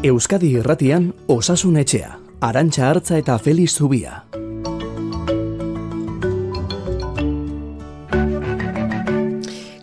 [0.00, 4.22] Euskadi Irratian Osasun Etxea, Arantxa Hartza eta Feliz Zubia.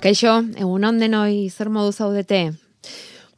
[0.02, 2.48] Kaixo, egun ondenoi zer modu zaudete?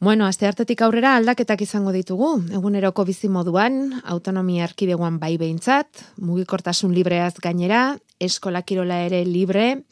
[0.00, 2.38] Bueno, aste hartetik aurrera aldaketak izango ditugu.
[2.48, 9.82] Eguneroko bizi moduan, autonomia erkidegoan bai behintzat, mugikortasun libreaz gainera, eskola kirola ere libre,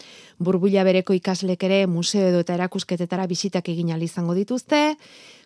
[0.41, 4.97] burbuila bereko ikaslek ere museo edo eta erakusketetara bisitak egin izango dituzte,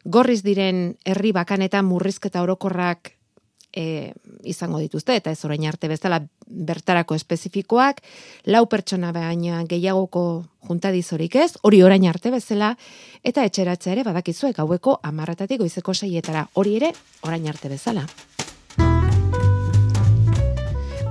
[0.04, 3.12] gorriz diren herri bakanetan murrizketa orokorrak
[3.72, 4.12] e,
[4.44, 8.02] izango dituzte, eta ez orain arte bezala bertarako espezifikoak,
[8.52, 12.74] lau pertsona baina gehiagoko juntadizorik ez, hori orain arte bezala,
[13.24, 16.92] eta etxeratzea ere badakizuek haueko amarratatik goizeko seietara, hori ere
[17.22, 18.06] orain arte bezala.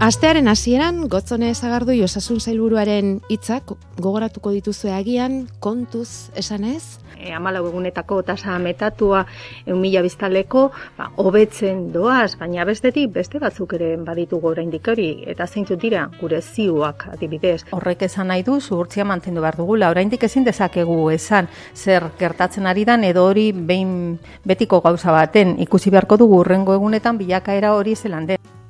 [0.02, 8.22] Astearen hasieran gotzone ezagardu osasun zailburuaren hitzak gogoratuko dituzue agian kontuz esanez e, amalau egunetako
[8.26, 9.26] tasa metatua
[9.66, 10.64] eun mila biztaleko
[10.98, 16.42] ba, hobetzen doaz, baina bestetik beste batzuk ere baditugu oraindik hori eta zeintzu dira gure
[16.42, 17.68] ziuak adibidez.
[17.72, 22.86] Horrek esan nahi du zuhurtzia mantendu behar dugula, oraindik ezin dezakegu esan zer gertatzen ari
[22.90, 28.26] dan edo hori behin betiko gauza baten ikusi beharko dugu urrengo egunetan bilakaera hori zelan
[28.34, 28.61] den.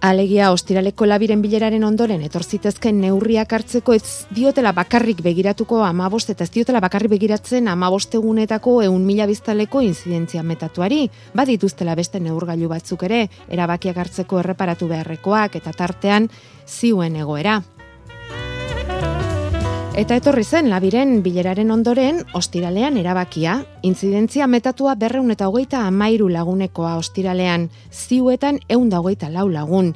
[0.00, 6.52] Alegia ostiraleko labiren bileraren ondoren etorzitezken neurriak hartzeko ez diotela bakarrik begiratuko amabost eta ez
[6.54, 11.02] diotela bakarrik begiratzen amabostegunetako eun mila biztaleko inzidentzia metatuari.
[11.36, 16.30] Badituztela beste neurgailu batzuk ere, erabakiak hartzeko erreparatu beharrekoak eta tartean
[16.64, 17.58] ziuen egoera.
[19.98, 23.56] Eta etorri zen, labiren bileraren ondoren, ostiralean erabakia.
[23.82, 29.90] Intzidentzia metatua berreun eta hogeita amairu lagunekoa ostiralean, ziuetan eun da hogeita lau lagun.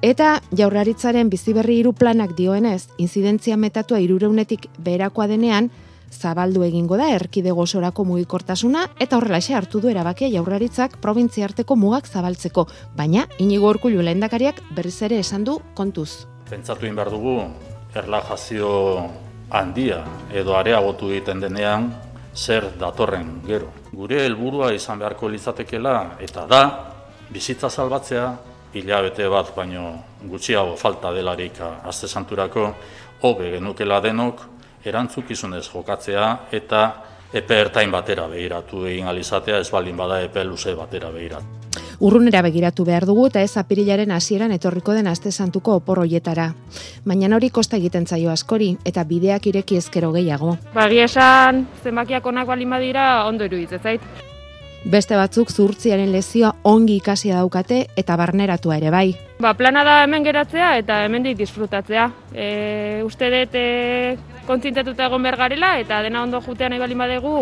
[0.00, 5.68] Eta jaurlaritzaren biziberri hiru planak dioenez, intzidentzia metatua irureunetik berakoa denean,
[6.10, 12.64] zabaldu egingo da erkidego osorako mugikortasuna eta horrelaxe hartu du erabakia jaurlaritzak probintziarteko mugak zabaltzeko,
[12.96, 16.24] baina inigo orkulu lehendakariak berriz ere esan du kontuz.
[16.48, 17.42] Pentsatu behar dugu,
[17.94, 19.10] erlajazio
[19.50, 21.92] handia edo areagotu egiten denean
[22.34, 23.70] zer datorren gero.
[23.92, 26.62] Gure helburua izan beharko litzatekeela eta da
[27.30, 28.26] bizitza salbatzea
[28.74, 29.86] hilabete bat baino
[30.24, 32.68] gutxiago falta delarik aste santurako
[33.22, 34.40] hobe genukela denok
[34.84, 36.84] erantzukizunez jokatzea eta
[37.32, 41.63] epe ertain batera behiratu egin alizatea ez baldin bada epe luze batera behiratu
[42.00, 46.52] urrunera begiratu behar dugu eta ez apirilaren hasieran etorriko den aste santuko oporoietara.
[47.04, 50.56] Baina hori kosta egiten zaio askori eta bideak ireki ezkero gehiago.
[50.74, 54.00] Bagi esan, zenbakiak onak balin badira, ondo iruditzen zait.
[54.84, 59.14] Beste batzuk zurtziaren lezioa ongi ikasia daukate eta barneratua ere bai.
[59.40, 62.10] Ba, plana da hemen geratzea eta hemendik disfrutatzea.
[62.34, 62.48] E,
[63.04, 63.64] uste dut e,
[64.46, 67.34] kontzintatuta egon behar garela eta dena ondo jutean nahi balin badegu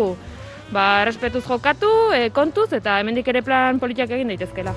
[0.73, 4.73] ba, respetuz jokatu, e, kontuz, eta hemendik ere plan politiak egin daitezkela.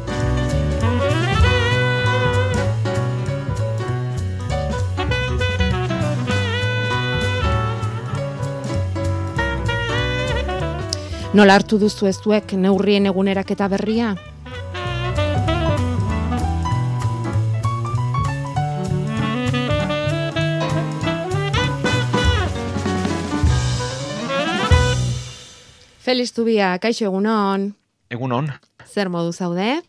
[11.37, 14.15] Nola hartu duzu ez duek neurrien egunerak eta berria?
[26.07, 27.73] Feliz Tubia, kaixo egunon.
[28.15, 28.53] Egunon.
[28.87, 29.81] Zer modu zaude?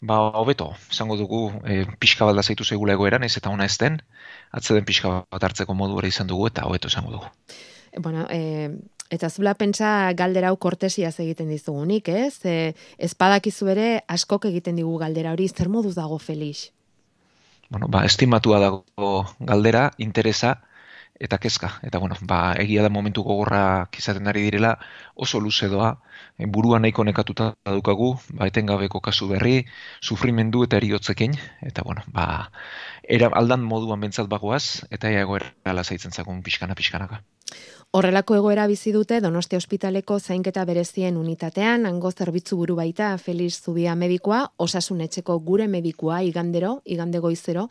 [0.00, 3.98] Ba, hobeto, esango dugu, e, pixka bat zaitu zegula egoeran, ez eta ona ez den,
[4.56, 7.28] atzeden pixka bat hartzeko modu ere izan dugu, eta hobeto esango dugu.
[7.98, 8.70] Bueno, e,
[9.12, 12.40] eta zula pentsa galdera hau kortesia egiten dizugunik, ez?
[12.48, 16.70] E, espadakizu ere askok egiten digu galdera hori, zer modu dago Felix?
[17.68, 19.18] Bueno, ba, estimatua dago
[19.52, 20.62] galdera, interesa,
[21.20, 21.70] eta kezka.
[21.82, 24.78] Eta bueno, ba, egia da momentu gogorra kizaten ari direla,
[25.14, 25.90] oso luze doa,
[26.38, 29.64] eh, burua nahiko nekatuta dukagu, ba, etengabeko kasu berri,
[30.00, 32.50] sufrimendu eta eriotzekin, eta bueno, ba,
[33.08, 37.22] era, aldan moduan bentsat bagoaz, eta egoera ala zaitzen zagun pixkana-pixkanaka.
[37.94, 43.92] Horrelako egoera bizi dute Donostia Ospitaleko zainketa berezien unitatean, hango zerbitzu buru baita Felix Zubia
[43.94, 47.68] medikoa, osasun etxeko gure medikoa igandero, igande goizero,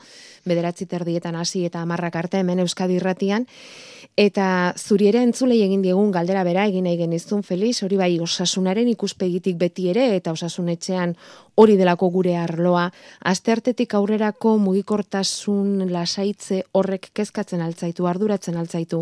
[0.48, 3.44] bederatzi terdietan hasi eta amarrak arte hemen Euskadi irratian,
[4.16, 4.46] eta
[4.80, 9.58] zuri ere entzulei egin diegun galdera bera egin nahi genizun Felix, hori bai osasunaren ikuspegitik
[9.60, 11.18] beti ere, eta osasun etxean
[11.56, 12.86] hori delako gure arloa,
[13.34, 19.02] astertetik aurrerako mugikortasun lasaitze horrek kezkatzen altzaitu, arduratzen altzaitu.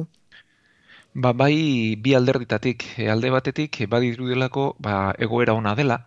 [1.13, 4.94] Ba, bai bi alderditatik, e, alde batetik, e, badiru delako, ba,
[5.25, 5.98] egoera ona dela,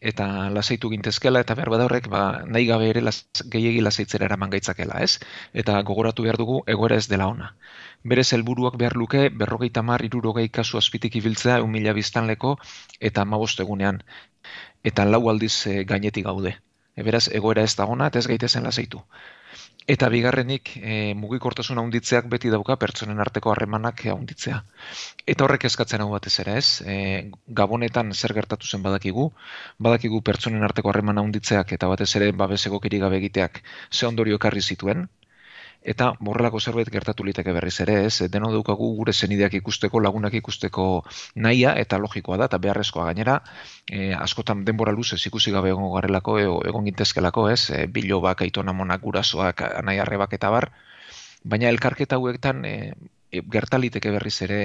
[0.00, 3.18] eta lasaitu gintezkela eta behar horrek ba, nahi gabe ere las,
[3.54, 5.18] gehiegi lasaitzera eraman gaitzakela, ez?
[5.52, 7.54] Eta gogoratu behar dugu egoera ez dela ona.
[8.04, 12.56] Berez helburuak behar luke berrogeita mar irurogei kasu azpitik ibiltzea eun biztanleko
[13.00, 14.02] eta amabost egunean.
[14.84, 16.56] Eta lau aldiz e, gainetik gaude.
[16.96, 19.02] E, beraz, egoera ez da ona eta ez gaitezen lasaitu.
[19.86, 24.56] Eta bigarrenik e, mugikortasuna handitzeak beti dauka pertsonen arteko harremanak handitzea.
[25.34, 26.96] Eta horrek eskatzen hau batez ere ez, e,
[27.60, 29.28] gabonetan zer gertatu zen badakigu,
[29.78, 33.62] badakigu pertsonen arteko harremana handitzeak eta batez ere babeseko gabe egiteak
[33.92, 35.08] ze ondorio ekarri zituen,
[35.86, 40.86] eta borrelako zerbait gertatu liteke berriz ere, ez, deno daukagu gure zenideak ikusteko, lagunak ikusteko
[41.46, 43.38] naia eta logikoa da, eta beharrezkoa gainera,
[43.86, 48.74] e, askotan denbora luzez ikusi gabe egon garelako, e, egon gintezkelako, ez, e, bilobak, aitona
[48.74, 50.70] monak, gurasoak, nahi arrebak eta bar,
[51.46, 52.76] baina elkarketa hauetan e,
[53.30, 54.60] e, gertaliteke berriz ere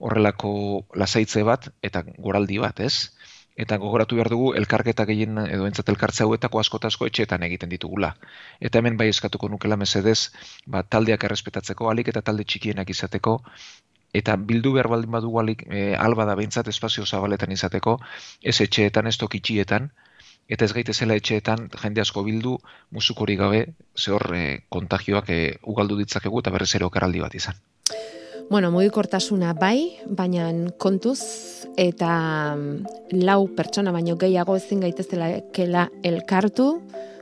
[0.00, 0.54] horrelako
[0.96, 3.12] lasaitze bat eta goraldi bat, ez?
[3.56, 8.14] Eta gogoratu behar dugu elkarketa gehien edo entzat elkartze hauetako askotazko etxeetan egiten ditugula.
[8.60, 10.32] Eta hemen bai eskatuko nukela mesedez,
[10.66, 13.38] ba, taldeak errespetatzeko, alik eta talde txikienak izateko,
[14.12, 17.98] eta bildu behar baldin badugu alik, e, alba da behintzat espazio zabaletan izateko,
[18.42, 19.90] ez etxeetan, ez tokitxietan,
[20.48, 22.56] eta ez gaitezela etxeetan jende asko bildu
[22.90, 23.66] musukori gabe,
[23.98, 25.40] zehor e, kontagioak e,
[25.74, 27.60] ugaldu ditzakegu eta berrez ere okaraldi bat izan.
[28.50, 31.20] Bueno, mugikortasuna bai, baina kontuz
[31.80, 36.68] eta mm, lau pertsona baino gehiago ezin gaitezela kela elkartu,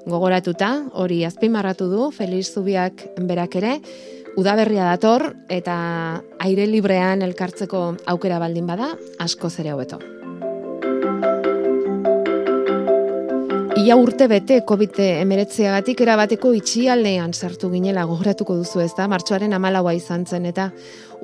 [0.07, 3.77] gogoratuta, hori azpimarratu du, Feliz Zubiak berak ere,
[4.41, 5.77] udaberria dator eta
[6.41, 10.20] aire librean elkartzeko aukera baldin bada, asko zere hobeto.
[13.81, 20.27] Ia urte bete COVID-19 erabateko itxialdean sartu ginela gogoratuko duzu ez da, martxoaren amalaua izan
[20.27, 20.67] zen, eta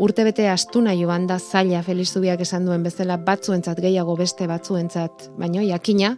[0.01, 5.61] urte bete astuna joan da zaila Felizubiak esan duen bezala batzuentzat gehiago beste batzuentzat, baino
[5.67, 6.15] jakina,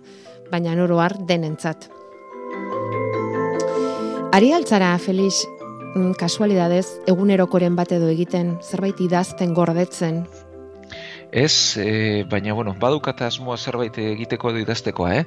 [0.53, 1.89] baina noroar denentzat.
[4.39, 5.43] Ari altzara, Feliz,
[5.97, 10.23] mm, kasualidadez, egunerokoren bat edo egiten, zerbait idazten gordetzen,
[11.31, 15.25] Ez, e, baina, bueno, badukata asmoa zerbait egiteko edo idaztekoa, eh?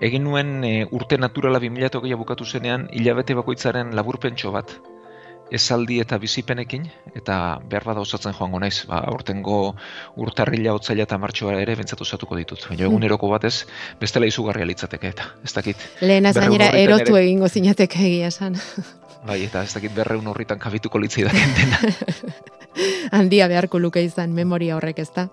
[0.00, 4.72] Egin nuen e, urte naturala 2008 bukatu zenean, hilabete bakoitzaren laburpentso bat,
[5.52, 7.36] esaldi eta bizipenekin, eta
[7.68, 9.74] behar bada osatzen joango naiz, ba, urtengo
[10.16, 12.64] urtarrila, otzaila eta martxoa ere bentsatu osatuko ditut.
[12.70, 13.66] Baina egun eroko batez,
[14.00, 15.84] bestela izugarria litzateke, eta ez dakit.
[16.00, 18.56] Lehen azainera erotu egingo zinateke egia esan.
[19.28, 21.92] Bai, eta ez dakit berreun horritan kabituko litzei dena.
[23.12, 25.28] handia beharko luke izan memoria horrek ez da.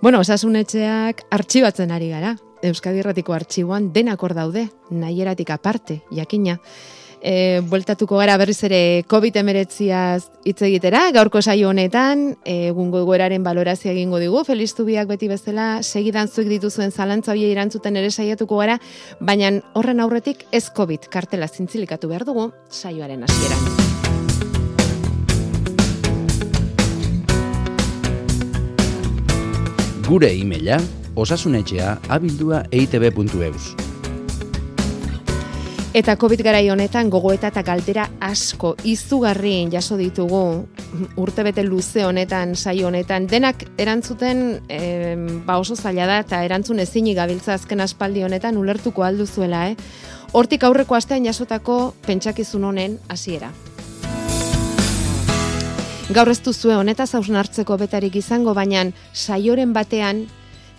[0.00, 2.36] Bueno, osasunetxeak artxibatzen ari gara.
[2.64, 6.58] Euskadi Erratiko artxiboan denak hor daude, nahieratik aparte, jakina.
[7.20, 9.90] E, bueltatuko gara berriz ere COVID-19
[10.48, 16.32] hitz egitera, gaurko saio honetan, egungo egoeraren balorazia egingo digu, Feliz Zubiak beti bezala, segidan
[16.32, 18.80] zuik dituzuen zalantza hori irantzuten ere saiatuko gara,
[19.20, 23.89] baina horren aurretik ez COVID kartela zintzilikatu behar dugu saioaren hasieran.
[30.10, 30.74] Gure e-maila
[31.14, 33.68] osasunetxea abildua eitb.eus.
[35.94, 40.42] Eta COVID garai honetan gogoeta eta galdera asko izugarri jaso ditugu
[41.22, 45.14] urtebete luze honetan, saio honetan, denak erantzuten e,
[45.46, 49.76] ba oso zaila da eta erantzun ezinik gabiltza azken aspaldi honetan ulertuko aldu zuela, eh?
[50.32, 53.54] Hortik aurreko astean jasotako pentsakizun honen hasiera.
[56.10, 58.80] Gaur ez duzue honetaz hausnartzeko betarik izango, baina
[59.14, 60.24] saioren batean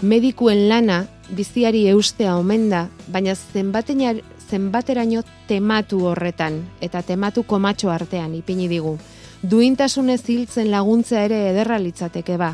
[0.04, 1.06] medikuen lana
[1.38, 8.98] biziari eustea omen da, baina zenbateraino tematu horretan, eta tematu komatxo artean ipini digu.
[9.42, 12.50] Duintasunez hiltzen laguntzea ere ederra litzateke ba.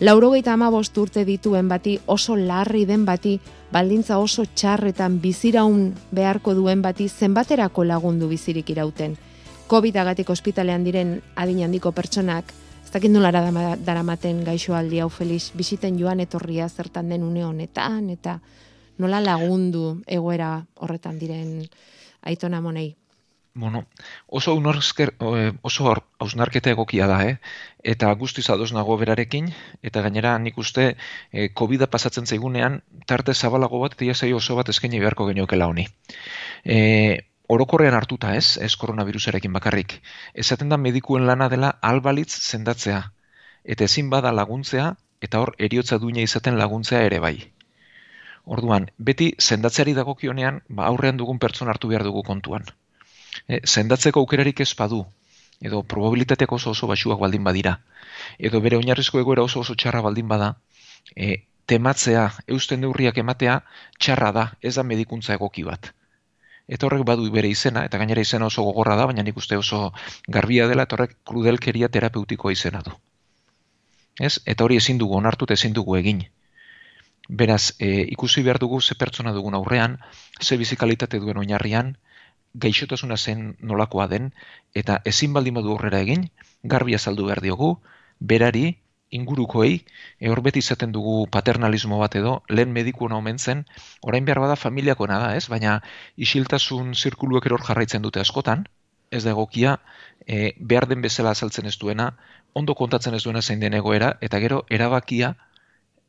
[0.00, 3.38] Laurogeita amabost urte dituen bati oso larri den bati,
[3.72, 9.16] baldintza oso txarretan biziraun beharko duen bati zenbaterako lagundu bizirik irauten.
[9.68, 13.42] COVID-agatik ospitalean diren adin handiko pertsonak, ez dakit nolara
[13.84, 18.40] daramaten gaixo hau feliz, bisiten joan etorria zertan den une honetan, eta
[18.96, 21.68] nola lagundu egoera horretan diren
[22.22, 22.96] aitona monei.
[23.52, 23.84] Bueno,
[24.26, 25.12] oso unorzker,
[25.62, 27.38] oso hausnarketa egokia da, eh?
[27.82, 30.94] eta guztiz adoz nago berarekin, eta gainera nik uste
[31.32, 35.88] eh, covid pasatzen zaigunean, tarte zabalago bat, eta oso bat eskaini beharko geniokela honi.
[36.64, 39.98] Eh, orokorrean hartuta ez, ez koronavirusarekin bakarrik.
[40.34, 43.02] Esaten da medikuen lana dela albalitz sendatzea.
[43.64, 44.90] Eta ezin bada laguntzea,
[45.20, 47.36] eta hor eriotza duina izaten laguntzea ere bai.
[48.56, 52.64] Orduan, beti sendatzeari dagokionean, ba aurrean dugun pertsona hartu behar dugu kontuan.
[53.48, 55.02] E, sendatzeko aukerarik ez badu,
[55.60, 57.74] edo probabilitateak oso oso basuak baldin badira,
[58.38, 60.54] edo bere oinarrizko egoera oso oso txarra baldin bada,
[61.16, 62.24] e, tematzea,
[62.56, 63.60] eusten neurriak ematea,
[63.98, 65.92] txarra da, ez da medikuntza egoki bat.
[66.68, 69.92] Eta horrek badu bere izena, eta gainera izena oso gogorra da, baina nik uste oso
[70.28, 72.92] garbia dela, eta horrek krudelkeria terapeutikoa izena du.
[74.20, 74.34] Ez?
[74.44, 76.24] Eta hori ezin dugu onartu eta ezin dugu egin.
[77.28, 79.98] Beraz, e, ikusi behar dugu ze pertsona dugun aurrean,
[80.42, 81.96] ze bizikalitate duen oinarrian,
[82.54, 84.32] gaixotasuna zen nolakoa den,
[84.74, 86.28] eta ezin baldin badu aurrera egin,
[86.62, 87.74] garbi azaldu behar diogu,
[88.20, 88.78] berari,
[89.10, 89.84] ingurukoei,
[90.20, 93.64] e, hor beti izaten dugu paternalismo bat edo, lehen mediku hona omen zen,
[94.02, 95.48] orain behar bada familiako da, ez?
[95.48, 95.80] Baina
[96.16, 98.66] isiltasun zirkuluek eror jarraitzen dute askotan,
[99.10, 99.78] ez da egokia,
[100.26, 102.12] e, behar den bezala azaltzen ez duena,
[102.54, 105.34] ondo kontatzen ez duena zein den egoera, eta gero erabakia,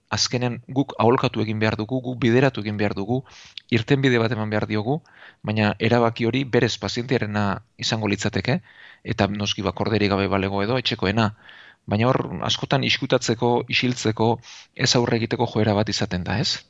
[0.09, 3.21] azkenen guk aholkatu egin behar dugu, guk bideratu egin behar dugu,
[3.69, 4.99] irten bide bat eman behar diogu,
[5.45, 7.43] baina erabaki hori berez pazientearena
[7.77, 8.59] izango litzateke,
[9.03, 11.29] eta noski bakorderi gabe balego edo, etxekoena.
[11.89, 14.29] Baina hor, askotan iskutatzeko, isiltzeko,
[14.75, 16.61] ez aurre egiteko joera bat izaten da, ez?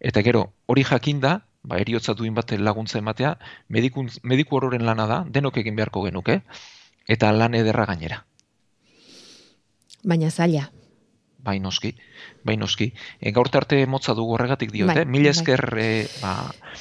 [0.00, 3.36] Eta gero, hori jakinda, ba, eriotza duin bat laguntza ematea,
[3.68, 6.40] mediku, mediku hororen lana da, denok egin beharko genuke,
[7.16, 8.22] eta lan ederra gainera.
[10.02, 10.64] Baina zaila,
[11.42, 11.92] bai noski,
[12.46, 12.88] bai noski.
[13.20, 15.36] E, gaur arte motza dugu horregatik diote, bai, mila bai.
[15.36, 15.84] esker bai.
[15.84, 16.34] e, ba,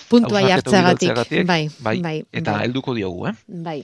[0.09, 2.65] puntua jartzeagatik, bai, bai, bai, eta bai.
[2.65, 3.35] helduko diogu, eh?
[3.47, 3.79] Bai.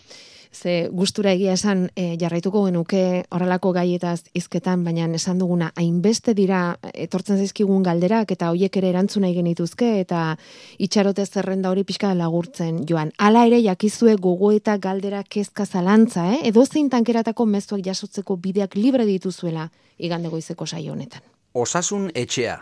[0.51, 6.77] Ze gustura egia esan e, jarraituko genuke horrelako gaietaz hizketan, baina esan duguna hainbeste dira
[6.93, 10.37] etortzen zaizkigun galderak eta hoiek ere erantzuna genituzke eta
[10.79, 13.11] itxarote zerrenda hori pixka lagurtzen joan.
[13.17, 16.39] Hala ere jakizue gogo eta galdera kezka zalantza, eh?
[16.49, 21.21] edo zein tankeratako mezuak jasotzeko bideak libre dituzuela igande goizeko saio honetan.
[21.53, 22.59] Osasun etxea.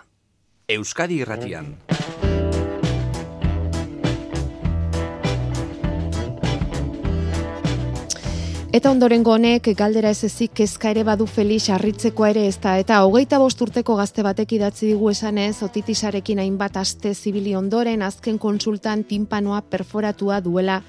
[0.68, 1.76] Euskadi irratian.
[8.76, 12.74] Eta ondorengo honek galdera ez ezik kezka ere badu Felix harritzeko ere ez da.
[12.82, 18.36] Eta hogeita bost urteko gazte batek idatzi digu esanez, otitisarekin hainbat aste zibili ondoren azken
[18.38, 20.82] konsultan timpanoa perforatua duela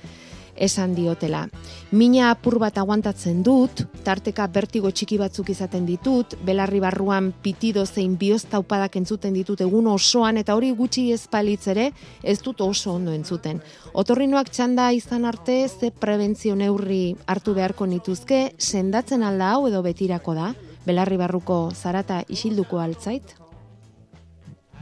[0.56, 1.46] esan diotela.
[1.92, 8.16] Mina apur bat aguantatzen dut, tarteka bertigo txiki batzuk izaten ditut, belarri barruan pitido zein
[8.18, 11.26] bioztaupadak entzuten ditut egun osoan, eta hori gutxi ez
[11.66, 13.60] ere, ez dut oso ondo entzuten.
[13.94, 20.34] Otorrinoak txanda izan arte, ze prebentzio neurri hartu beharko nituzke, sendatzen alda hau edo betirako
[20.34, 20.54] da,
[20.86, 23.45] belarri barruko zarata isilduko altzait?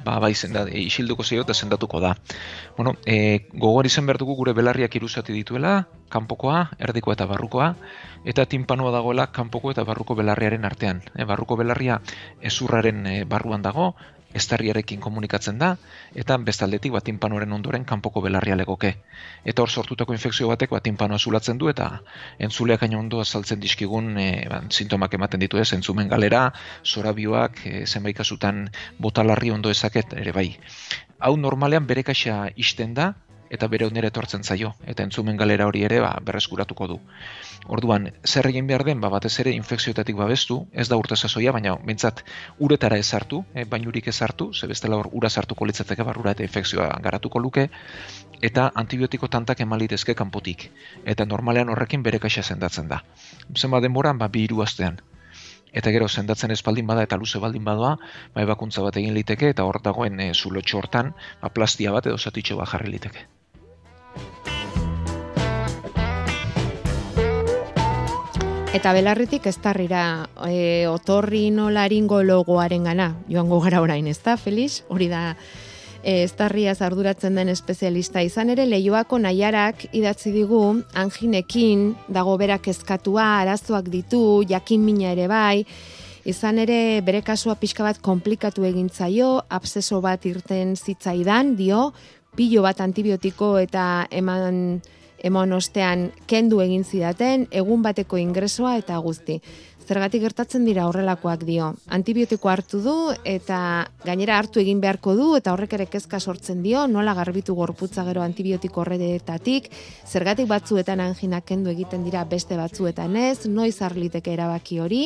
[0.05, 2.15] Ba, bai zenda, e, isilduko zeio eta sendatuko da.
[2.77, 7.75] Bueno, e, gogor izan behar dugu gure belarriak iruzati dituela, kanpokoa, erdiko eta barrukoa,
[8.25, 11.03] eta timpanoa dagoela kanpoko eta barruko belarriaren artean.
[11.15, 12.01] E, barruko belarria
[12.43, 13.95] ezurraren e, barruan dago,
[14.35, 15.75] estarriarekin komunikatzen da,
[16.15, 18.95] eta bestaldetik bat timpanoren ondoren kanpoko belarria legoke.
[19.45, 21.91] Eta hor sortutako infekzio batek bat timpanoa zulatzen du, eta
[22.39, 24.29] entzuleak aino ondo azaltzen dizkigun e,
[24.71, 26.49] sintomak ematen ditu ez, entzumen galera,
[26.85, 28.67] zorabioak, e, zenbait kasutan
[28.99, 30.49] botalarri ondo ezaket, ere bai.
[31.21, 33.13] Hau normalean bere kaxa isten da,
[33.51, 36.99] eta bere onera etortzen zaio, eta entzumen galera hori ere ba, berreskuratuko du.
[37.67, 41.77] Orduan, zer egin behar den, ba, batez ere infekzioetatik babestu, ez da urte sasoia, baina
[41.87, 42.25] bintzat
[42.59, 46.45] uretara ez hartu, e, bainurik ez hartu, ze bestela hor ura sartuko litzateke barrura eta
[46.45, 47.69] infekzioa garatuko luke,
[48.43, 50.71] eta antibiotiko tantak emalitezke kanpotik.
[51.05, 53.03] Eta normalean horrekin bere kaxa sendatzen da.
[53.57, 55.01] Zenba denboran, ba, bi hiru astean.
[55.75, 57.97] Eta gero sendatzen espaldin bada eta luze baldin badoa,
[58.35, 61.11] ba, ebakuntza bat egin liteke eta hor dagoen e, zulotxo hortan,
[61.43, 63.27] ba, plastia bat edo zatitxo bat jarri liteke.
[68.75, 70.05] Eta belarritik ez tarrira
[70.47, 74.81] e, otorri nolaringo logoaren gana, joango gara orain, ez da, Felix?
[74.91, 75.37] Hori da,
[76.05, 80.61] e, ez tarria zarduratzen den espezialista izan ere, lehioako nahiarak idatzi digu,
[80.95, 85.65] anginekin, dago berak eskatua, arazoak ditu, jakin mina ere bai,
[86.29, 91.89] izan ere bere kasua pixka bat komplikatu egin zaio, abseso bat irten zitzaidan, dio,
[92.37, 94.83] pilo bat antibiotiko eta eman
[95.25, 99.39] emon ostean kendu egin zidaten, egun bateko ingresoa eta guzti.
[99.85, 101.75] Zergatik gertatzen dira horrelakoak dio.
[101.93, 102.95] Antibiotiko hartu du
[103.29, 103.59] eta
[104.05, 108.23] gainera hartu egin beharko du eta horrek ere kezka sortzen dio, nola garbitu gorputza gero
[108.25, 109.69] antibiotiko horretatik,
[110.09, 115.03] zergatik batzuetan anginak kendu egiten dira beste batzuetan ez, noiz arliteke erabaki hori,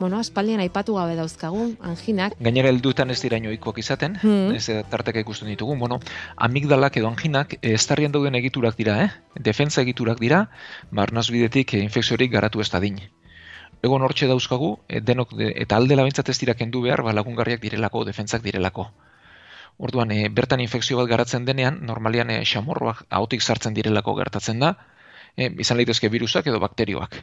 [0.00, 2.36] bueno, aspaldian aipatu gabe dauzkagu, anginak.
[2.40, 4.56] Gainera helduetan ez dira inoikoak izaten, hmm.
[4.56, 6.00] ez tarteka ikusten ditugu, bueno,
[6.48, 9.10] amigdalak edo anginak eh, ez tarrian dauden egiturak dira, eh?
[9.50, 10.46] defensa egiturak dira,
[10.90, 13.00] marnaz bidetik eh, infekziorik garatu ez da din.
[13.82, 18.04] Egon hortxe dauzkagu, eh, denok, eta alde labintzat ez dira kendu behar, ba, lagungarriak direlako,
[18.04, 18.90] defentsak direlako.
[19.78, 24.72] Orduan, bertan infekzio bat garatzen denean, normalian e, xamorroak ahotik sartzen direlako gertatzen da,
[25.36, 27.18] e, izan leitezke virusak edo bakterioak.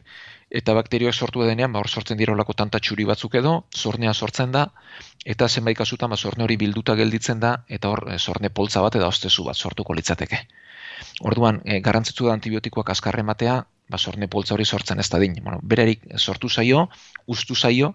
[0.60, 4.54] Eta bakterioak sortu denean, ba, hor sortzen dira olako tanta txuri batzuk edo, zornea sortzen
[4.54, 4.68] da,
[5.26, 8.94] eta zenbait kasutan ba, zorne hori bilduta gelditzen da, eta hor e, zorne poltza bat
[9.00, 10.44] eta ostezu bat sortuko litzateke.
[11.26, 15.36] Orduan, e, garrantzitsu da antibiotikoak azkarre matea, ba, zorne poltza hori sortzen ez da din.
[15.42, 16.88] Bueno, bererik sortu zaio,
[17.26, 17.94] ustu zaio,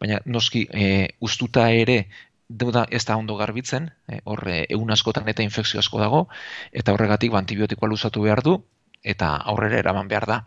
[0.00, 2.06] baina noski e, ustuta ere
[2.48, 6.26] da ez da ondo garbitzen, e, hor e, egun askotan eta infekzio asko dago,
[6.72, 8.56] eta horregatik ba, antibiotikoa luzatu behar du,
[9.02, 10.40] eta aurrera eraman behar da.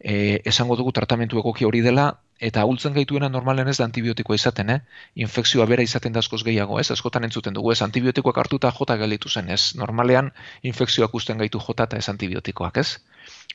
[0.00, 2.10] E, esango dugu tratamentu egoki hori dela,
[2.40, 4.78] eta ahultzen gaituena normalen ez da antibiotikoa izaten, eh?
[5.26, 6.88] infekzioa bera izaten da askoz gehiago, ez?
[6.94, 7.82] Askotan entzuten dugu, ez?
[7.84, 9.74] Antibiotikoak hartuta jota gelitu zen, ez?
[9.76, 10.32] Normalean
[10.72, 12.96] infekzioak usten gaitu jota eta ez antibiotikoak, ez?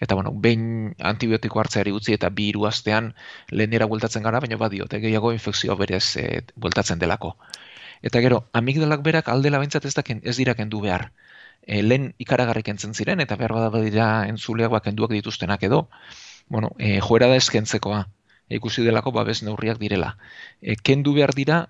[0.02, 3.14] Eta, bueno, behin antibiotiko hartzeari utzi eta bi hiru astean
[3.52, 6.26] lehenera bueltatzen gara, baina badio, eta gehiago infekzioa berez e,
[6.56, 7.36] bueltatzen delako.
[8.04, 11.08] Eta gero, amigdalak berak aldela baintzat ez, daken, ez dira kendu behar.
[11.64, 15.88] E, lehen ikaragarrik entzen ziren, eta behar bada dira entzuleak bakenduak dituztenak edo,
[16.50, 18.04] bueno, e, joera da eskentzekoa,
[18.60, 20.18] ikusi delako babes neurriak direla.
[20.62, 21.62] E, kendu behar dira,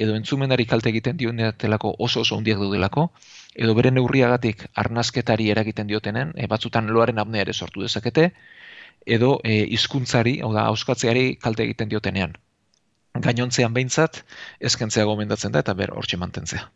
[0.00, 3.10] edo entzumenari kalte egiten dionetelako oso oso hundiak dudelako,
[3.54, 8.30] edo bere neurriagatik arnazketari eragiten diotenen, e, batzutan loaren apnea ere sortu dezakete,
[9.18, 12.38] edo e, hizkuntzari, hau da, auskatzeari kalte egiten diotenean.
[13.20, 14.22] Gainontzean behintzat,
[14.70, 16.68] eskentzea gomendatzen da eta ber hortxe mantentzea.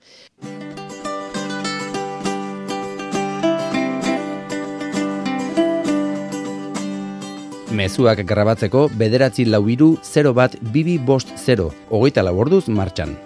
[7.74, 13.16] Mezuak grabatzeko bederatzi lau iru 0 bat bibi bost 0, hogeita laborduz martxan.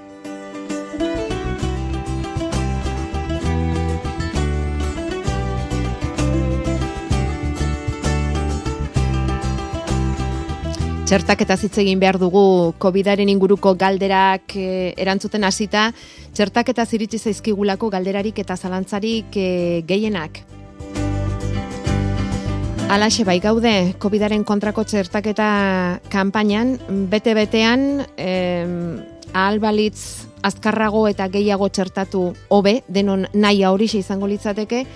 [11.08, 15.86] Txertak eta egin behar dugu COVIDaren inguruko galderak e, erantzuten hasita,
[16.36, 19.48] txertak eta ziritsi zaizkigulako galderarik eta zalantzarik e,
[19.88, 20.44] gehienak.
[22.88, 25.48] Alaxe bai gaude, COVIDaren kontrako txertaketa
[26.08, 26.70] kanpainan,
[27.12, 27.82] bete-betean,
[28.16, 28.30] e,
[29.36, 34.86] ahalbalitz azkarrago eta gehiago txertatu hobe, denon nahi hori izango litzateke,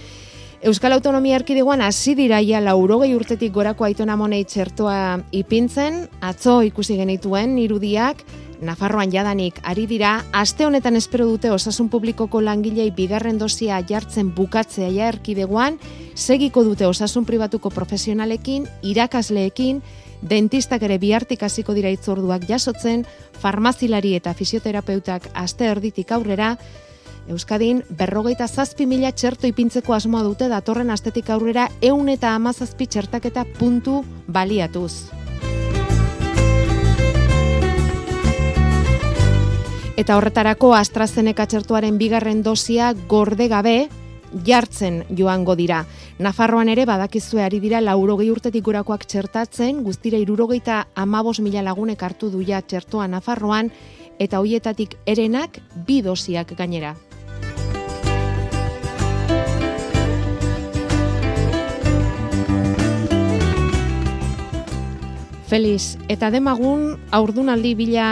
[0.63, 6.97] Euskal Autonomia Erkidegoan hasi dira ja laurogei urtetik gorako aitona monei txertoa ipintzen, atzo ikusi
[6.97, 8.25] genituen irudiak,
[8.63, 14.87] Nafarroan jadanik ari dira, aste honetan espero dute osasun publikoko langilei bigarren dosia jartzen bukatzea
[14.95, 15.81] ja erkidegoan,
[16.15, 19.81] segiko dute osasun pribatuko profesionalekin, irakasleekin,
[20.23, 23.03] dentistak ere bihartik hasiko dira itzorduak jasotzen,
[23.43, 26.57] farmazilari eta fisioterapeutak aste erditik aurrera,
[27.31, 33.47] Euskadin berrogeita zazpi mila txerto ipintzeko asmoa dute datorren astetik aurrera eun eta amazazpi txertaketa
[33.59, 35.22] puntu baliatuz.
[39.93, 43.75] Eta horretarako AstraZeneca txertuaren bigarren dosia gorde gabe
[44.47, 45.83] jartzen joango dira.
[46.19, 52.33] Nafarroan ere badakizue ari dira laurogei urtetik gurakoak txertatzen, guztira irurogeita amabos mila lagunek hartu
[52.33, 53.69] duia txertoa Nafarroan,
[54.19, 56.97] eta hoietatik erenak bi dosiak gainera.
[65.53, 68.07] Feliz, eta demagun aurdunaldi bila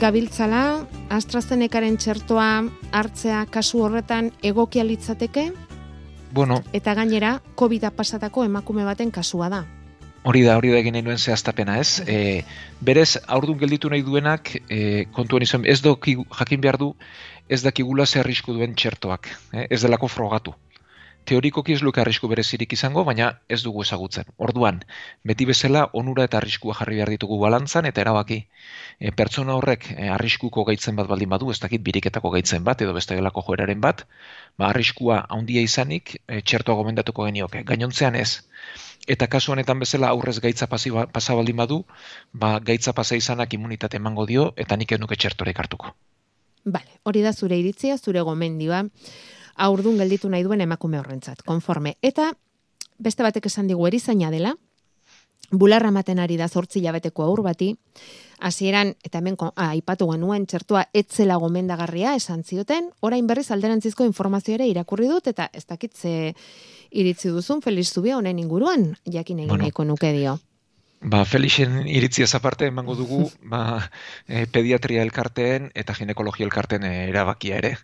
[0.00, 2.48] gabiltzala, AstraZenecaren txertoa
[2.92, 5.50] hartzea kasu horretan egokia litzateke?
[6.34, 6.60] Bueno.
[6.74, 9.62] Eta gainera, COVID-a pasatako emakume baten kasua da.
[10.26, 12.02] Hori da, hori da egin nuen zehaztapena, ez?
[12.02, 12.42] E,
[12.82, 16.92] berez, aurdun gelditu nahi duenak, e, kontuan izan, ez doki jakin behar du,
[17.48, 19.68] ez dakigula ze arrisku duen txertoak, eh?
[19.70, 20.56] ez delako frogatu
[21.26, 24.28] teorikoki ez luke arrisku berezirik izango, baina ez dugu ezagutzen.
[24.46, 24.78] Orduan,
[25.26, 28.38] beti bezala onura eta arriskua jarri behar ditugu balantzan eta erabaki.
[29.00, 32.94] E, pertsona horrek e, arriskuko gaitzen bat baldin badu, ez dakit biriketako gaitzen bat edo
[32.96, 34.06] beste gelako joeraren bat,
[34.56, 37.62] ba, arriskua handia izanik e, txertoa gomendatuko genioke.
[37.68, 38.42] Gainontzean ez.
[39.06, 41.84] Eta kasu honetan bezala aurrez gaitza ba, pasa baldin badu,
[42.32, 45.94] ba, gaitza pasa izanak imunitate emango dio eta nik enuke txertorek hartuko.
[46.66, 48.82] Bale, hori da zure iritzia, zure gomendioa
[49.56, 51.96] aurdun gelditu nahi duen emakume horrentzat, konforme.
[52.02, 52.32] Eta
[52.98, 54.54] beste batek esan digu erizaina dela,
[55.50, 57.74] bularra ematen ari da zortzi labeteko aur bati,
[58.40, 64.66] hasieran eta hemen aipatu genuen txertua etzela gomendagarria esan zioten, orain berriz alderantzizko informazio ere
[64.68, 66.34] irakurri dut eta ez dakitze
[66.90, 69.84] iritzi duzun Feliz Zubia honen inguruan, jakin egin bueno.
[69.92, 70.38] nuke dio.
[71.00, 73.90] Ba, Felixen iritzi aparte emango dugu ba,
[74.26, 77.76] e, pediatria elkarteen eta ginekologia elkarteen eh, erabakia ere.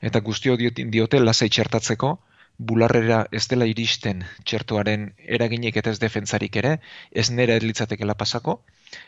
[0.00, 2.18] Eta guztio diotin diote lasai txertatzeko,
[2.58, 6.78] bularrera ez dela iristen txertuaren eraginik eta ez defentzarik ere,
[7.12, 8.60] ez nera erlitzatekela pasako,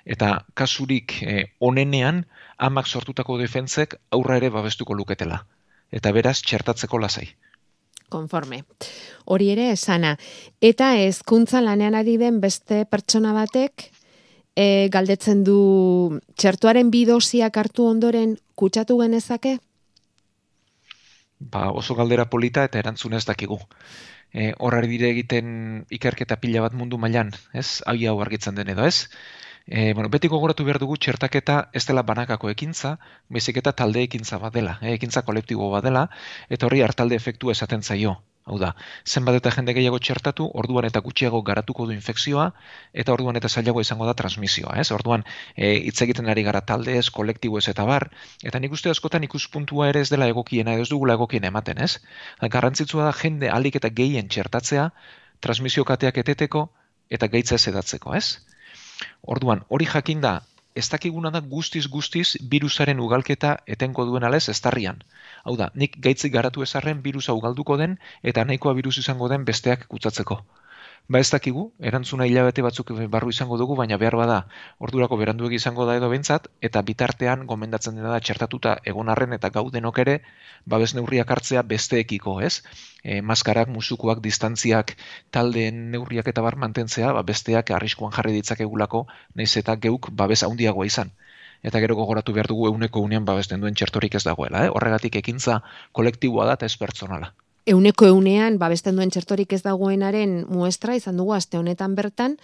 [0.04, 2.24] eta kasurik e, onenean
[2.56, 5.44] amak sortutako defentzek aurra ere babestuko luketela.
[5.90, 7.28] Eta beraz, txertatzeko lasai.
[8.10, 8.64] Konforme.
[9.24, 10.16] Hori ere esana.
[10.60, 13.88] Eta hezkuntza lanean ari den beste pertsona batek
[14.54, 19.58] e, galdetzen du txertuaren bidosiak hartu ondoren kutsatu genezake?
[21.40, 23.58] Ba, oso galdera polita eta erantzun ez dakigu.
[24.30, 27.80] E, horrari dire egiten ikerketa pila bat mundu mailan, ez?
[27.88, 29.08] Hau hau argitzen den edo, ez?
[29.70, 32.96] E, bueno, beti gogoratu behar dugu txertaketa ez dela banakako ekintza,
[33.36, 36.08] bezik eta talde ekintza bat dela, e, ekintza kolektibo bat dela,
[36.56, 38.16] eta horri hartalde efektu esaten zaio.
[38.50, 38.72] Hau da,
[39.06, 42.48] zenbat eta jende gehiago txertatu, orduan eta gutxiago garatuko du infekzioa,
[43.04, 44.88] eta orduan eta zailago izango da transmisioa, ez?
[44.96, 45.22] Orduan,
[45.54, 48.08] e, hitz egiten ari gara talde ez, kolektibo ez eta bar,
[48.42, 52.00] eta nik uste askotan ikuspuntua ere ez dela egokiena, ez dugula egokien ematen, ez?
[52.58, 54.90] Garrantzitsua da jende alik eta gehien txertatzea,
[55.38, 56.70] transmisio kateak eteteko,
[57.06, 58.40] eta gaitza edatzeko, ez?
[59.34, 60.32] Orduan, hori jakinda,
[60.80, 65.00] ez dakiguna da guztiz guztiz virusaren ugalketa etenko duen alez estarrian.
[65.44, 67.98] Hau da, nik gaitzik garatu ezarren virusa ugalduko den
[68.32, 70.40] eta nahikoa virus izango den besteak kutsatzeko.
[71.14, 74.34] Ba ez dakigu, erantzuna hilabete batzuk barru izango dugu, baina behar bada
[74.86, 79.98] ordurako beranduegi izango da edo bentsat, eta bitartean gomendatzen dena da txertatuta egonarren eta gaudenok
[80.04, 80.14] ere,
[80.74, 82.52] babes neurriak hartzea besteekiko, ez?
[83.02, 84.94] E, maskarak, musukoak, distantziak,
[85.38, 90.44] taldeen neurriak eta bar mantentzea, ba besteak arriskuan jarri ditzak egulako, nahiz eta geuk babes
[90.46, 91.14] handiagoa izan.
[91.66, 94.74] Eta gero gogoratu behar dugu euneko unean babesten duen txertorik ez dagoela, eh?
[94.78, 97.34] horregatik ekintza kolektiboa da eta ez pertsonala
[97.66, 102.36] euneko eunean babesten duen txertorik ez dagoenaren muestra izan dugu aste honetan bertan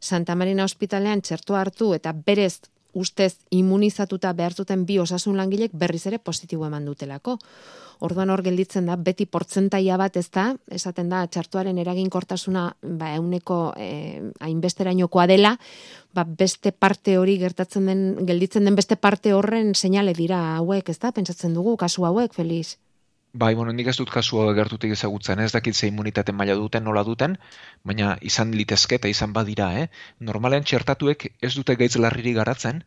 [0.00, 2.60] Santa Marina Hospitalean txerto hartu eta berez
[2.92, 7.38] ustez immunizatuta behar zuten bi osasun langilek berriz ere positibo eman dutelako.
[8.00, 13.58] Orduan hor gelditzen da, beti portzentaia bat ez da, esaten da, txartuaren eraginkortasuna ba, euneko
[13.76, 15.52] eh, hainbesterainokoa dela,
[16.16, 20.98] ba, beste parte hori gertatzen den, gelditzen den beste parte horren seinale dira hauek, ez
[20.98, 22.78] da, pentsatzen dugu, kasu hauek, Feliz?
[23.32, 27.04] Bai, bueno, nik ez dut kasu gertutik ezagutzen, ez dakit ze immunitate maila duten, nola
[27.06, 27.36] duten,
[27.86, 29.86] baina izan litezke eta izan badira, eh?
[30.18, 32.82] Normalean txertatuek ez dute gaitz larriri garatzen,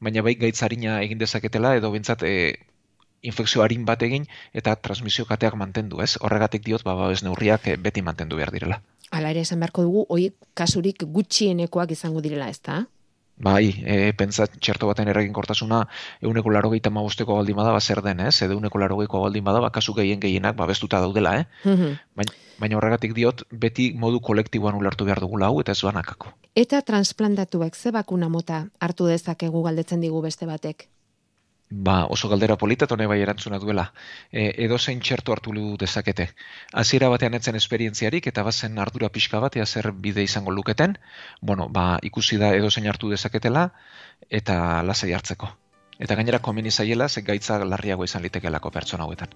[0.00, 2.34] baina bai gaitz harina egin dezaketela, edo bintzat e,
[3.22, 6.18] infekzio harin bat egin eta transmisio kateak mantendu, ez?
[6.20, 8.82] Horregatik diot, ba, ez neurriak e, beti mantendu behar direla.
[9.10, 12.82] Hala ere esan beharko dugu, hoi kasurik gutxienekoak izango direla, ez da?
[13.38, 15.84] Bai, e, pentsat txerto baten erregin kortasuna
[16.22, 18.34] euneko laro gehieta magusteko baldin bada, ba, zer den, ez?
[18.42, 21.44] Edo euneko laro baldin bada, ba, kasu gehien gehienak, ba, bestuta daudela, eh?
[21.64, 21.96] Mhm.
[22.16, 26.34] baina, baina horregatik diot, beti modu kolektiboan ulertu behar dugu lau, eta ez banakako.
[26.54, 30.88] Eta transplantatuek ze bakuna mota hartu dezakegu galdetzen digu beste batek?
[31.70, 33.92] Ba, oso galdera polita tone bai erantzuna duela.
[34.32, 36.30] E, edo zein txertu hartu lu dezakete.
[36.72, 40.96] Hasiera batean etzen esperientziarik eta bazen ardura pixka bat zer bide izango luketen.
[41.42, 43.68] Bueno, ba, ikusi da edo zein hartu dezaketela
[44.30, 45.52] eta lasai hartzeko.
[45.98, 49.28] Eta gainera komeni zaiela ze gaitza larriago izan litekelako pertsona hauetan.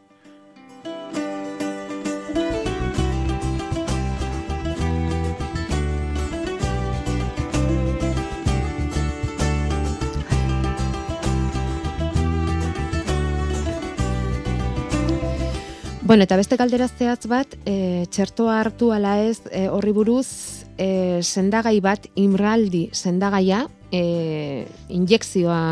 [16.13, 21.23] Bueno, eta beste galdera zehatz bat, e, txertoa hartu ala ez e, horri buruz, e,
[21.25, 25.63] sendagai bat, imraldi sendagaia, e, injekzioa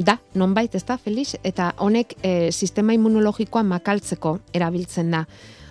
[0.00, 1.34] da, nonbait, ez da, Felix?
[1.44, 5.26] Eta honek e, sistema immunologikoa makaltzeko erabiltzen da.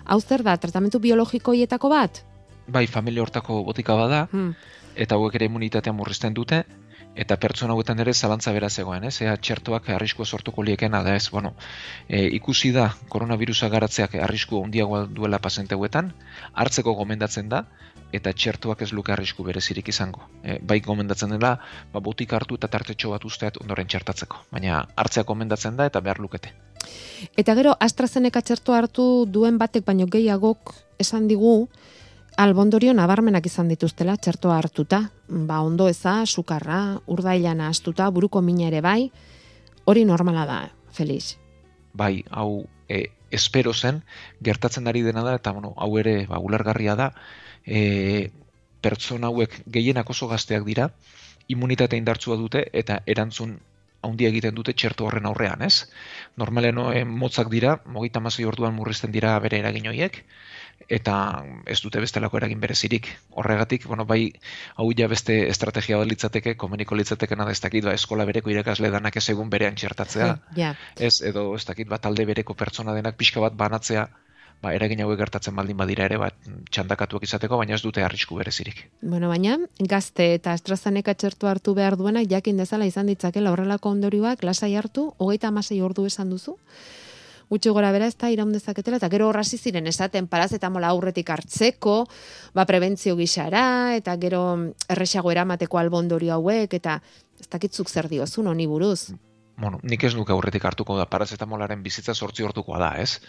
[0.06, 2.22] Hau zer da, tratamentu biologikoietako bat?
[2.70, 4.54] Bai, familia hortako botika bada, hmm.
[4.94, 6.62] eta hauek ere immunitatea murrizten dute,
[7.14, 9.20] eta pertsona hauetan ere zalantza bera zegoen, ez?
[9.20, 11.28] Ea txertuak arriskua sortuko liekena da, ez?
[11.30, 11.54] Bueno,
[12.08, 16.12] e, ikusi da koronavirusa garatzeak arrisku handiagoa duela paziente hauetan,
[16.54, 17.66] hartzeko gomendatzen da
[18.12, 20.26] eta txertuak ez luke arrisku berezirik izango.
[20.44, 21.54] E, bai gomendatzen dela,
[21.92, 26.20] ba botik hartu eta tartetxo bat usteat ondoren txertatzeko, baina hartzea gomendatzen da eta behar
[26.20, 26.52] lukete.
[27.38, 31.68] Eta gero AstraZeneca txertu hartu duen batek baino gehiagok esan digu
[32.36, 38.80] albondorio nabarmenak izan dituztela txertoa hartuta, ba ondo eza, sukarra, urdailan astuta, buruko mina ere
[38.80, 39.10] bai,
[39.84, 40.60] hori normala da,
[40.92, 41.38] Feliz.
[41.92, 44.02] Bai, hau e, espero zen,
[44.40, 47.10] gertatzen ari dena da, eta bueno, hau ere ba, ulargarria da,
[47.64, 48.30] e,
[48.82, 50.90] pertsona hauek gehienak oso gazteak dira,
[51.48, 53.58] immunitate indartsua dute, eta erantzun
[54.02, 55.86] handia egiten dute txerto horren aurrean, ez?
[56.36, 60.24] Normalen no, e, motzak dira, mazai orduan murrizten dira bere eragin horiek,
[60.88, 63.08] eta ez dute bestelako eragin berezirik.
[63.38, 64.32] Horregatik, bueno, bai,
[64.76, 68.90] hau ja beste estrategia bat litzateke, komuniko litzateke nada ez dakit, ba, eskola bereko irakasle
[68.90, 70.34] danak ez egun berean txertatzea.
[70.56, 70.76] Yeah.
[70.98, 74.08] Ez, edo ez dakit, ba, talde bereko pertsona denak pixka bat banatzea,
[74.62, 78.84] ba, eragin hauek gertatzen baldin badira ere, bat txandakatuak izateko, baina ez dute arrisku berezirik.
[79.02, 79.58] Bueno, baina,
[79.90, 85.10] gazte eta AstraZeneca txertu hartu behar duenak, jakin dezala izan ditzakela horrelako ondorioak, lasai hartu,
[85.18, 86.56] hogeita amasei ordu esan duzu,
[87.52, 91.98] gutxi gora bera ez da iraun dezaketela, eta gero horrasi ziren esaten parazetamola aurretik hartzeko,
[92.56, 93.64] ba prebentzio gixara,
[93.98, 94.44] eta gero
[94.88, 97.00] erresago eramateko albondorio hauek, eta
[97.40, 99.12] ez dakitzuk zer diozun honi buruz.
[99.62, 103.20] Bueno, nik ez nuke aurretik hartuko da parazetamolaren bizitza sortzi hortukoa da, ez?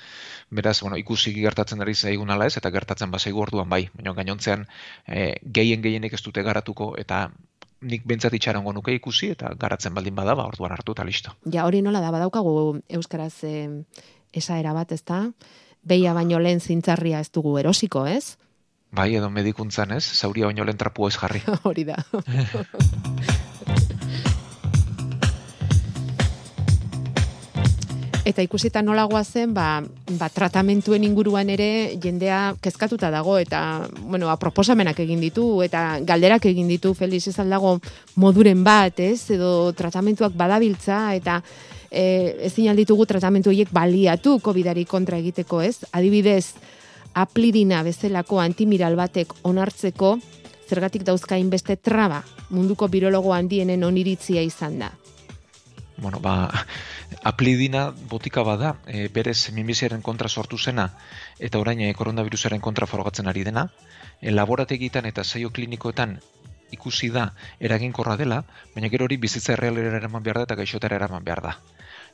[0.49, 4.63] Beraz, bueno, ikusi gertatzen ari zaigun ala ez, eta gertatzen bazaigu orduan bai, baina gainontzean
[5.05, 7.27] e, gehien gehienek ez dute garatuko, eta
[7.83, 11.35] nik bentsat itxarango nuke ikusi eta garatzen baldin bada, ba, orduan hartu eta listo.
[11.51, 13.67] Ja, hori nola da, badaukagu Euskaraz e,
[14.33, 15.25] esaera bat, ez da?
[15.83, 18.37] Beia baino lehen zintzarria ez dugu erosiko, ez?
[18.93, 21.43] Bai, edo medikuntzan ez, zauria baino lehen trapua ez jarri.
[21.69, 21.99] hori da.
[28.23, 29.83] Eta ikusita nolagoa zen, ba,
[30.15, 36.47] ba, tratamentuen inguruan ere jendea kezkatuta dago eta bueno, ba, proposamenak egin ditu eta galderak
[36.47, 37.73] egin ditu Felix ez aldago
[38.15, 39.27] moduren bat, ez?
[39.35, 41.41] Edo tratamentuak badabiltza eta
[41.91, 45.83] e, ezin alditugu tratamentu horiek baliatu COVIDari kontra egiteko, ez?
[45.91, 46.55] Adibidez,
[47.13, 50.15] aplidina bezalako antimiral batek onartzeko
[50.71, 52.23] zergatik dauzkain beste traba
[52.55, 54.93] munduko birologo handienen oniritzia izan da
[55.97, 56.49] bueno, ba,
[57.23, 60.89] aplidina botika bada, e, berez minbiziaren kontra sortu zena,
[61.39, 63.67] eta orain e, koronavirusaren kontra forogatzen ari dena,
[64.21, 66.19] e, laborategitan eta saio klinikoetan
[66.73, 67.27] ikusi da
[67.59, 68.41] eraginkorra dela,
[68.73, 71.57] baina gero hori bizitza errealera eraman behar da eta gaixotara eraman behar da.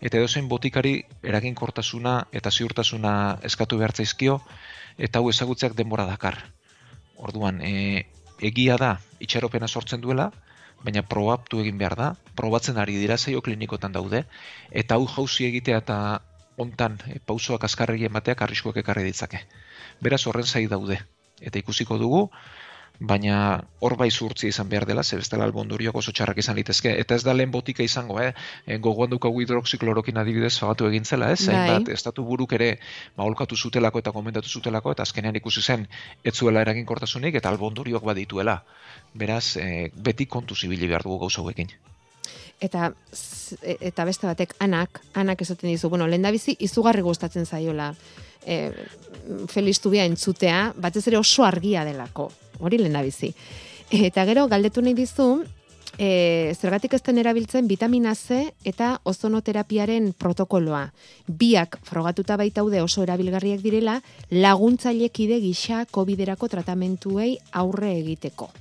[0.02, 3.13] Eta edozein botikari eraginkortasuna eta ziurtasuna
[3.44, 4.42] eskatu behar zaizkio,
[4.98, 6.38] eta hau ezagutzeak denbora dakar.
[7.18, 8.06] Orduan, e,
[8.39, 10.32] egia da itxaropena sortzen duela,
[10.84, 14.24] baina probatu egin behar da, probatzen ari dira zaio klinikotan daude,
[14.72, 15.98] eta hau jauzi egitea eta
[16.60, 19.44] ontan e, pausoak azkarri emateak arriskoak ekarri ditzake.
[20.04, 21.00] Beraz horren zai daude,
[21.42, 22.28] eta ikusiko dugu,
[23.00, 27.16] baina hor bai zurtzi izan behar dela, ze bestela albonduriok oso txarrak izan litezke, eta
[27.16, 28.34] ez da lehen botika izango, eh?
[28.66, 31.40] E, gogoan dukagu hidroxiklorokin adibidez fagatu egin zela, ez?
[31.46, 32.72] Zain bat, estatu buruk ere
[33.18, 35.88] maholkatu zutelako eta komentatu zutelako, eta azkenean ikusi zen,
[36.24, 38.60] ez zuela eraginkortasunik, eta albonduriok badituela.
[39.16, 41.72] Beraz, e, beti kontu zibili behar dugu gauza hauekin.
[42.60, 42.93] Eta,
[43.62, 47.93] e, eta beste batek, anak, anak esaten dizu, bueno, lehen bizi izugarri gustatzen zaiola
[48.45, 48.72] e,
[49.48, 53.34] Feliz Tubia entzutea, batez ere oso argia delako hori lehen bizi.
[53.89, 55.30] Eta gero, galdetu nahi dizu,
[55.98, 60.86] e, zergatik ezten erabiltzen vitamina C eta ozonoterapiaren protokoloa.
[61.28, 68.52] Biak frogatuta baitaude oso erabilgarriak direla, laguntzailekide gisa COVID-erako tratamentuei aurre egiteko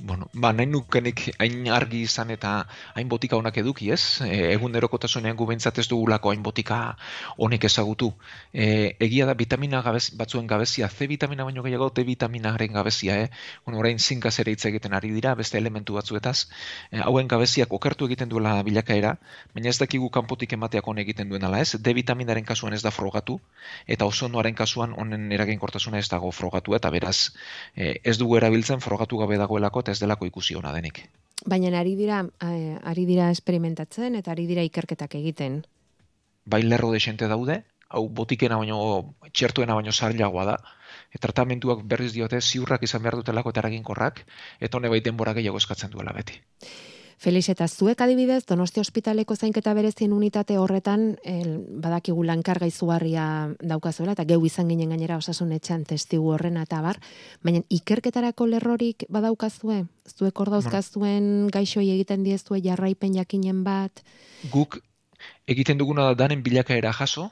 [0.00, 4.20] bueno, ba, nahi nukenik hain argi izan eta hain botika honak eduki, ez?
[4.20, 6.96] E, egun erokotasunean gubentzat ez dugulako hain botika
[7.38, 8.10] honek ezagutu.
[8.52, 13.30] E, egia da vitamina gabez, batzuen gabezia, C vitamina baino gehiago D vitaminaren gabezia, eh?
[13.64, 16.48] Bueno, orain zinkaz ere hitz egiten ari dira, beste elementu batzuetaz.
[16.90, 19.16] E, hauen gabeziak okertu egiten duela bilakaera,
[19.54, 21.80] baina ez dakigu kanpotik emateak honek egiten duen ala, ez?
[21.80, 23.40] D vitaminaren kasuan ez da frogatu,
[23.86, 27.32] eta ozonoaren kasuan honen eraginkortasuna ez dago frogatu, eta beraz,
[27.74, 31.04] e, ez dugu erabiltzen frogatu gabe dagoelako ez delako ikusi ona denik.
[31.44, 35.64] Baina ari dira, ari dira experimentatzen eta ari dira ikerketak egiten.
[36.46, 40.56] Bai lerro desente daude, hau botikena baino txertuena baino zarlagoa da.
[41.12, 44.24] E, tratamentuak berriz diote ziurrak izan behar dutelako eta eraginkorrak,
[44.60, 46.40] eta hone bai denbora gehiago eskatzen duela beti.
[47.16, 53.24] Felix, eta zuek adibidez, Donosti Hospitaleko zainketa berezien unitate horretan, el, badakigu lankarga izugarria
[53.60, 57.00] daukazuela, eta geu izan ginen gainera osasun etxean testigu horren eta bar,
[57.42, 59.86] baina ikerketarako lerrorik badaukazue?
[60.12, 64.04] Zuek hor dauzkazuen gaixoi egiten diezue jarraipen jakinen bat?
[64.52, 64.78] Guk
[65.48, 67.30] egiten duguna da danen bilakaera jaso,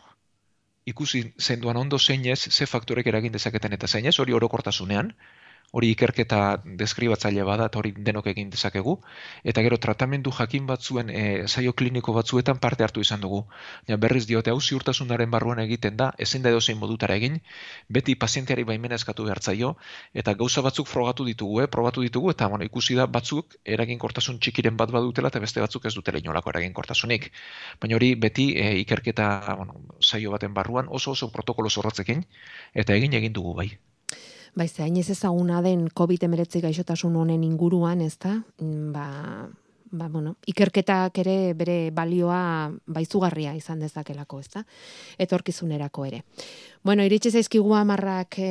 [0.88, 5.12] ikusi zenduan ondo zeinez, ze faktorek eragin dezaketen eta zeinez, hori orokortasunean,
[5.72, 6.38] hori ikerketa
[6.80, 8.94] deskribatzaile bada eta hori denok egin dezakegu
[9.52, 13.40] eta gero tratamendu jakin batzuen e, saio kliniko batzuetan parte hartu izan dugu.
[13.88, 17.40] Ja, berriz diote hau ziurtasunaren barruan egiten da, ezin da edozein modutara egin,
[17.88, 19.74] beti pazienteari baimena eskatu behartzaio
[20.22, 24.76] eta gauza batzuk frogatu ditugu, eh, probatu ditugu eta bueno, ikusi da batzuk eraginkortasun txikiren
[24.76, 27.30] bat badutela eta beste batzuk ez dutela inolako eraginkortasunik.
[27.80, 32.24] Baina hori beti e, ikerketa bueno, saio baten barruan oso oso protokolo zorratzekin
[32.74, 33.72] eta egin egin dugu bai.
[34.54, 38.36] Bai, hain ez ezaguna den COVID-19 gaixotasun honen inguruan, ez da?
[38.62, 39.06] Mm, ba,
[39.90, 44.64] ba, bueno, ikerketak ere bere balioa baizugarria izan dezakelako, ez da?
[45.18, 46.22] Etorkizunerako ere.
[46.84, 48.50] Bueno, iritsi zaizkigu amarrak e,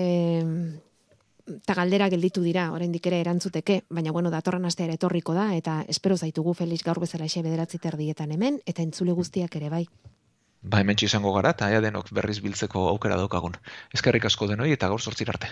[1.68, 5.82] ta galdera gelditu dira, oraindik ere erantzuteke, baina bueno, datorren astea ere etorriko da, eta
[5.88, 9.86] espero zaitugu Felix gaur bezala xe bederatzi terdietan hemen, eta entzule guztiak ere bai.
[10.72, 13.58] Ba, hemen izango gara, eta ea denok berriz biltzeko aukera daukagun.
[14.00, 15.50] Ezkerrik asko denoi, eta gaur sortzir arte.